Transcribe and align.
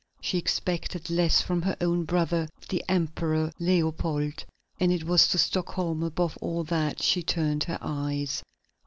She 0.19 0.39
expected 0.39 1.11
less 1.11 1.41
from 1.43 1.61
her 1.61 1.77
own 1.79 2.05
brother, 2.05 2.49
the 2.69 2.83
Emperor 2.89 3.51
Leopold, 3.59 4.43
and 4.79 4.91
it 4.91 5.03
was 5.03 5.27
to 5.27 5.37
Stockholm 5.37 6.01
above 6.01 6.39
all 6.41 6.63
that 6.63 7.03
she 7.03 7.21
turned 7.21 7.65
her 7.65 7.77
eyes. 7.83 8.41